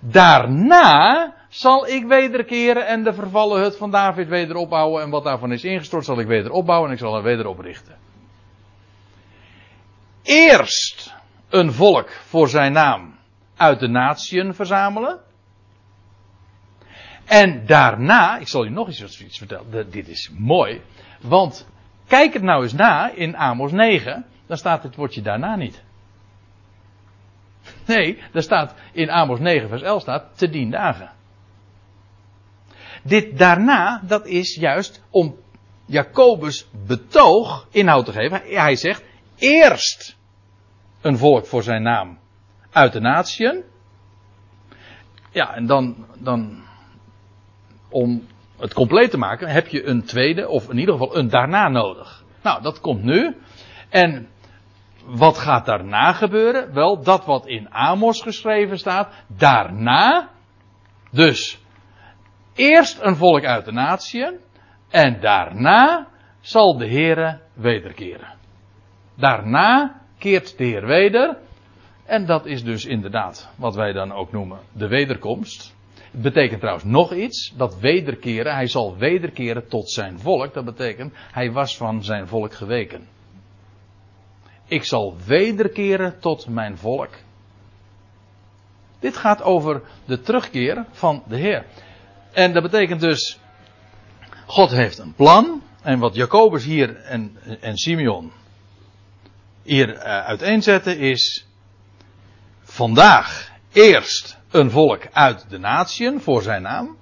[0.00, 5.02] Daarna zal ik wederkeren en de vervallen hut van David weder opbouwen.
[5.02, 7.96] En wat daarvan is ingestort zal ik weder opbouwen en ik zal het weder oprichten.
[10.22, 11.14] Eerst
[11.54, 13.18] een volk voor zijn naam
[13.56, 15.20] uit de natieën verzamelen.
[17.24, 20.82] En daarna, ik zal u nog eens iets vertellen, dit is mooi.
[21.20, 21.68] Want
[22.06, 25.82] kijk het nou eens na in Amos 9, dan staat het woordje daarna niet.
[27.86, 31.10] Nee, daar staat in Amos 9 vers 11 staat te dien dagen.
[33.02, 35.36] Dit daarna, dat is juist om
[35.86, 38.42] Jacobus betoog inhoud te geven.
[38.44, 39.04] Hij zegt
[39.36, 40.16] eerst
[41.04, 42.18] een volk voor zijn naam
[42.70, 43.64] uit de natieën.
[45.30, 46.62] Ja, en dan, dan
[47.88, 48.26] om
[48.58, 52.24] het compleet te maken, heb je een tweede, of in ieder geval een daarna nodig.
[52.42, 53.36] Nou, dat komt nu.
[53.88, 54.28] En
[55.04, 56.74] wat gaat daarna gebeuren?
[56.74, 60.28] Wel, dat wat in Amos geschreven staat, daarna,
[61.10, 61.60] dus
[62.54, 64.38] eerst een volk uit de natie,
[64.88, 66.08] en daarna
[66.40, 68.34] zal de Heere wederkeren.
[69.16, 71.36] Daarna keert de Heer weder,
[72.04, 75.74] en dat is dus inderdaad wat wij dan ook noemen de wederkomst.
[76.10, 80.54] Het betekent trouwens nog iets, dat wederkeren, hij zal wederkeren tot zijn volk.
[80.54, 83.08] Dat betekent, hij was van zijn volk geweken.
[84.66, 87.10] Ik zal wederkeren tot mijn volk.
[88.98, 91.66] Dit gaat over de terugkeer van de Heer.
[92.32, 93.38] En dat betekent dus,
[94.46, 95.62] God heeft een plan.
[95.82, 98.32] En wat Jacobus hier en, en Simeon
[99.64, 101.46] hier uh, uiteenzetten is,
[102.62, 106.96] vandaag eerst een volk uit de natieën voor zijn naam.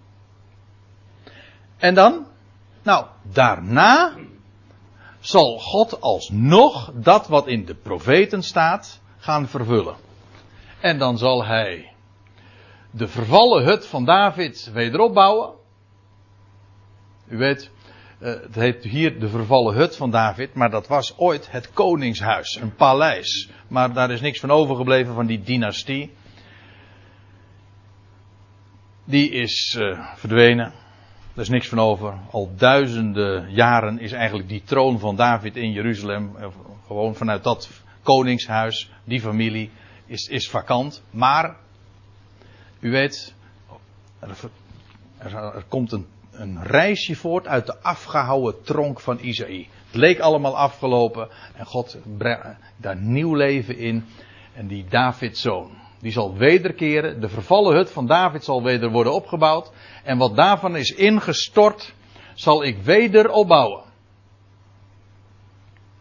[1.76, 2.26] En dan,
[2.82, 4.16] nou, daarna
[5.20, 9.96] zal God alsnog dat wat in de profeten staat gaan vervullen.
[10.80, 11.92] En dan zal hij
[12.90, 15.52] de vervallen hut van David wederop bouwen.
[17.28, 17.82] U weet, eh,
[18.23, 22.75] het heet hier de vervallen hut van David, maar dat was ooit het koningshuis, een
[22.75, 23.49] paleis.
[23.68, 26.12] Maar daar is niks van overgebleven van die dynastie.
[29.05, 30.73] Die is uh, verdwenen.
[31.35, 32.14] Er is niks van over.
[32.31, 36.47] Al duizenden jaren is eigenlijk die troon van David in Jeruzalem, eh,
[36.87, 37.70] gewoon vanuit dat
[38.03, 39.70] koningshuis, die familie,
[40.07, 41.03] is, is vakant.
[41.11, 41.57] Maar,
[42.81, 43.35] u weet,
[44.18, 49.68] er, er komt een, een, reisje voort uit de afgehouwen tronk van Isaïe.
[49.87, 54.05] Het leek allemaal afgelopen en God brengt daar nieuw leven in.
[54.55, 55.70] En die Davids zoon,
[56.01, 57.20] die zal wederkeren.
[57.20, 59.72] De vervallen hut van David zal weder worden opgebouwd.
[60.05, 61.95] En wat daarvan is ingestort,
[62.35, 63.83] zal ik weder opbouwen.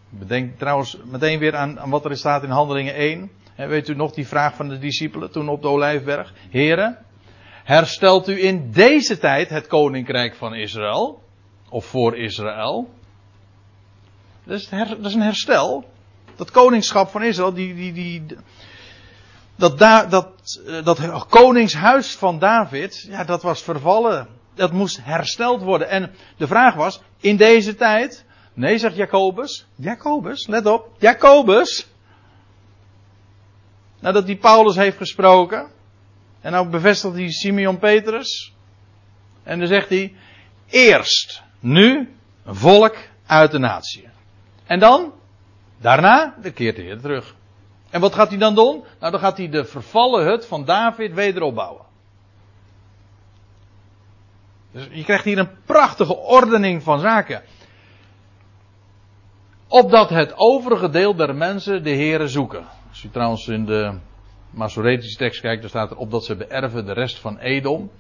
[0.10, 3.32] Bedenk trouwens meteen weer aan, aan wat er staat in Handelingen 1.
[3.54, 6.34] He, weet u nog die vraag van de discipelen toen op de Olijfberg?
[6.50, 6.98] Heren,
[7.64, 11.24] herstelt u in deze tijd het koninkrijk van Israël?
[11.70, 12.90] Of voor Israël?
[14.44, 15.84] Dat is, dat is een herstel.
[16.36, 18.26] Dat koningschap van Israël, die, die, die,
[19.56, 24.28] dat, da, dat, dat koningshuis van David, ja, dat was vervallen.
[24.56, 25.90] Dat moest hersteld worden.
[25.90, 28.26] En de vraag was, in deze tijd?
[28.54, 29.68] Nee, zegt Jacobus.
[29.76, 30.90] Jacobus, let op.
[31.00, 31.88] Jacobus.
[34.00, 35.70] Nadat die Paulus heeft gesproken.
[36.42, 38.54] En nou bevestigt hij Simeon Petrus.
[39.44, 40.16] En dan zegt hij,
[40.70, 42.16] eerst, nu,
[42.46, 44.08] een volk uit de natie.
[44.66, 45.14] En dan,
[45.78, 47.36] daarna, de keert de Heer terug.
[47.90, 48.84] En wat gaat hij dan doen?
[49.00, 51.86] Nou, dan gaat hij de vervallen hut van David weder opbouwen.
[54.72, 57.44] Dus je krijgt hier een prachtige ordening van zaken.
[59.68, 62.66] Opdat het overige deel der mensen de heren zoeken.
[62.90, 63.98] Als u trouwens in de
[64.52, 67.92] Masoretische tekst kijkt, dan staat er op dat ze beërven de rest van Edom.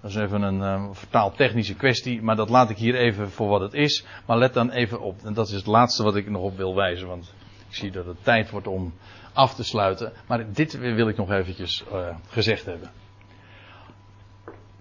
[0.00, 3.60] Dat is even een uh, vertaaltechnische kwestie, maar dat laat ik hier even voor wat
[3.60, 4.04] het is.
[4.26, 6.74] Maar let dan even op, en dat is het laatste wat ik nog op wil
[6.74, 7.34] wijzen, want
[7.68, 8.94] ik zie dat het tijd wordt om
[9.32, 10.12] af te sluiten.
[10.26, 12.90] Maar dit wil ik nog eventjes uh, gezegd hebben.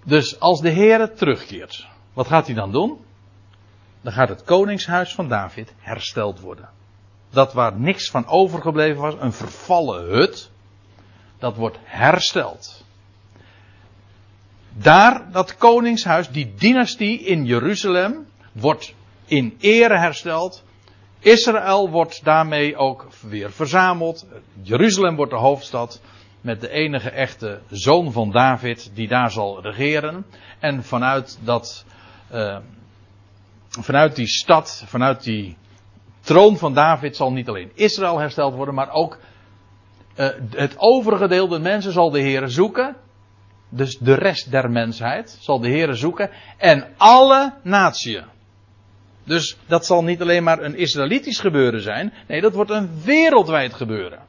[0.04, 2.98] Dus als de Heer terugkeert, wat gaat hij dan doen?
[4.02, 6.70] Dan gaat het koningshuis van David hersteld worden.
[7.30, 10.52] Dat waar niks van overgebleven was, een vervallen hut,
[11.40, 12.86] dat wordt hersteld.
[14.74, 18.94] Daar, dat koningshuis, die dynastie in Jeruzalem, wordt
[19.26, 20.64] in ere hersteld.
[21.20, 24.26] Israël wordt daarmee ook weer verzameld.
[24.62, 26.02] Jeruzalem wordt de hoofdstad
[26.42, 30.26] met de enige echte zoon van David die daar zal regeren.
[30.60, 31.86] En vanuit dat,
[32.32, 32.58] uh,
[33.70, 35.58] vanuit die stad, vanuit die
[36.22, 39.20] troon van David zal niet alleen Israël hersteld worden, maar ook
[40.18, 42.96] uh, het overige deel der mensen zal de Heer zoeken.
[43.70, 46.30] Dus de rest der mensheid zal de Heer zoeken.
[46.58, 48.26] En alle natieën.
[49.24, 52.14] Dus dat zal niet alleen maar een Israëlitisch gebeuren zijn.
[52.28, 54.20] Nee, dat wordt een wereldwijd gebeuren.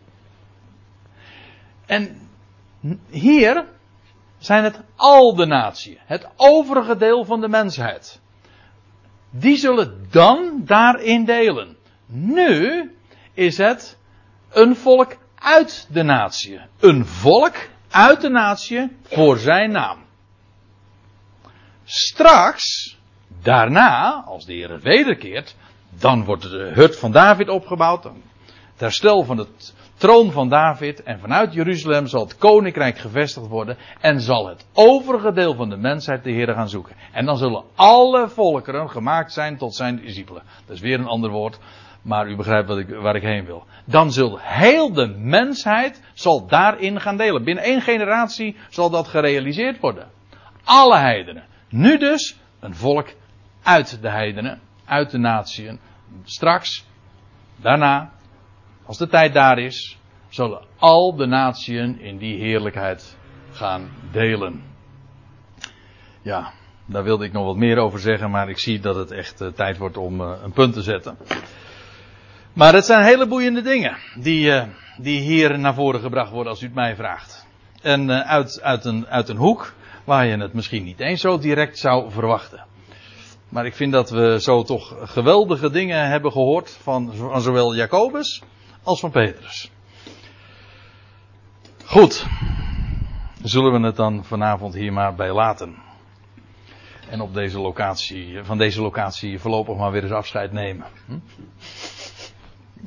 [1.86, 2.28] En
[3.10, 3.64] hier
[4.38, 5.98] zijn het al de natieën.
[6.04, 8.20] Het overige deel van de mensheid.
[9.30, 11.76] Die zullen dan daarin delen.
[12.06, 12.90] Nu
[13.34, 13.98] is het
[14.50, 16.60] een volk uit de natie.
[16.80, 17.54] Een volk
[17.90, 19.98] uit de natie voor zijn naam.
[21.84, 22.96] Straks,
[23.42, 25.56] daarna, als de Heer wederkeert,
[25.90, 28.04] dan wordt de hut van David opgebouwd.
[28.04, 33.76] Het herstel van het troon van David en vanuit Jeruzalem zal het koninkrijk gevestigd worden
[34.00, 36.96] en zal het overige deel van de mensheid de Heer gaan zoeken.
[37.12, 40.42] En dan zullen alle volkeren gemaakt zijn tot zijn discipelen.
[40.66, 41.58] Dat is weer een ander woord,
[42.02, 43.66] maar u begrijpt wat ik, waar ik heen wil.
[43.84, 47.44] Dan zal heel de mensheid zal daarin gaan delen.
[47.44, 50.08] Binnen één generatie zal dat gerealiseerd worden.
[50.64, 51.44] Alle heidenen.
[51.68, 53.08] Nu dus een volk
[53.62, 55.80] uit de heidenen, uit de natieën.
[56.24, 56.86] Straks,
[57.56, 58.12] daarna,
[58.86, 63.18] als de tijd daar is, zullen al de natieën in die heerlijkheid
[63.50, 64.62] gaan delen.
[66.22, 66.52] Ja,
[66.86, 69.48] daar wilde ik nog wat meer over zeggen, maar ik zie dat het echt uh,
[69.48, 71.16] tijd wordt om uh, een punt te zetten.
[72.52, 74.62] Maar het zijn hele boeiende dingen die, uh,
[74.98, 77.46] die hier naar voren gebracht worden als u het mij vraagt.
[77.82, 79.74] En uit, uit, een, uit een hoek
[80.04, 82.66] waar je het misschien niet eens zo direct zou verwachten.
[83.48, 88.42] Maar ik vind dat we zo toch geweldige dingen hebben gehoord van, van zowel Jacobus
[88.82, 89.70] als van Petrus.
[91.84, 92.26] Goed.
[93.42, 95.76] Zullen we het dan vanavond hier maar bij laten.
[97.10, 100.86] En op deze locatie, van deze locatie voorlopig maar weer eens afscheid nemen.
[101.06, 101.18] Hm?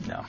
[0.08, 0.26] Ja.